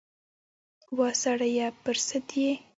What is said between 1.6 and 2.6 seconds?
پر سد یې؟